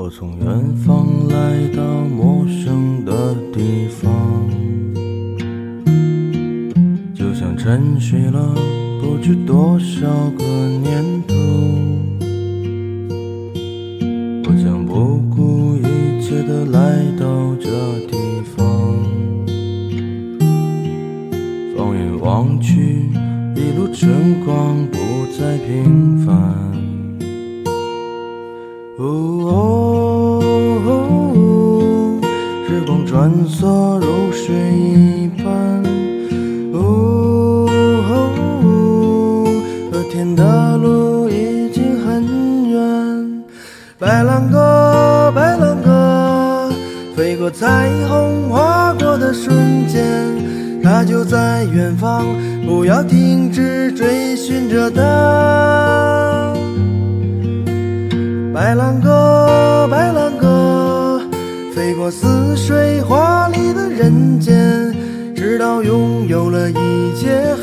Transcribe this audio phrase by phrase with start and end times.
[0.00, 4.48] 我从远方来到陌生的地方，
[7.12, 8.54] 就像沉睡了
[9.02, 10.06] 不知多少
[10.38, 11.34] 个年头。
[14.44, 17.68] 我将不顾一切的来到这
[18.06, 18.16] 地
[18.56, 18.64] 方，
[21.76, 23.10] 放眼望去，
[23.56, 24.96] 一路春光不
[25.36, 26.77] 再平凡。
[33.08, 35.82] 穿梭如水一般。
[36.74, 37.66] 哦，
[39.90, 43.42] 和天的路已经很远。
[43.98, 46.68] 白兰鸽，白兰鸽，
[47.16, 49.56] 飞过彩虹，划过的瞬
[49.88, 50.04] 间，
[50.84, 52.26] 它就在远方，
[52.66, 56.52] 不要停止追寻着它。
[58.52, 61.20] 白兰鸽，白兰鸽，
[61.74, 62.87] 飞过似水
[64.36, 64.92] 间，
[65.32, 66.74] 直到拥有了一
[67.16, 67.54] 切，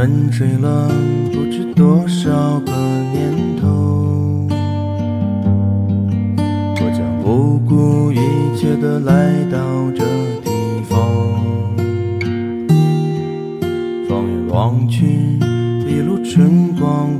[0.00, 0.88] 沉睡了
[1.32, 2.70] 不知多少个
[3.12, 4.46] 年头。
[6.76, 8.16] 我将不顾一
[8.56, 9.58] 切的来到
[9.96, 10.04] 这
[10.44, 10.52] 地
[10.88, 10.96] 方，
[14.08, 15.04] 放眼望去，
[15.88, 17.17] 一路春光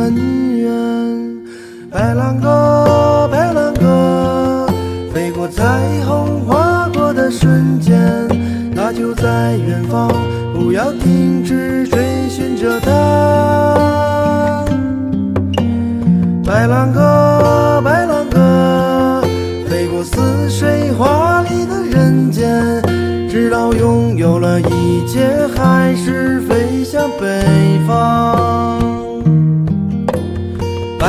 [0.00, 0.16] 很
[0.56, 0.72] 远。
[1.90, 4.66] 白兰鸽，白兰鸽，
[5.12, 5.62] 飞过彩
[6.06, 8.00] 虹，划过的瞬间，
[8.74, 10.10] 它就在远方，
[10.54, 14.64] 不要停止追寻着它。
[16.46, 19.22] 白兰鸽，白兰鸽，
[19.68, 22.82] 飞过似水华丽的人间，
[23.28, 27.44] 直到拥有了一切，还是飞向北
[27.86, 28.39] 方。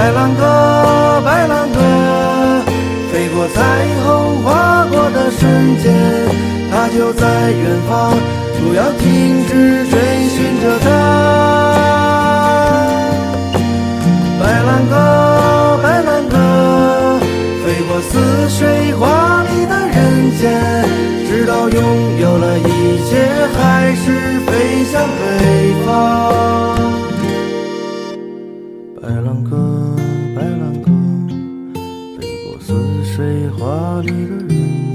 [0.00, 1.78] 白兰鸽，白兰鸽，
[3.12, 3.60] 飞过彩
[4.02, 5.92] 虹，划过的瞬间，
[6.70, 8.16] 它就在远方，
[8.58, 10.00] 不要停止追
[10.30, 10.86] 寻着它。
[14.40, 14.94] 白兰鸽，
[15.82, 17.20] 白兰鸽，
[17.62, 20.42] 飞过似水华丽的人间，
[21.28, 21.78] 直到拥
[22.18, 26.19] 有了一切，还是飞向北方
[29.02, 29.96] 白兰鸽
[30.36, 30.90] 白兰鸽
[32.18, 34.94] 飞过似水华丽的人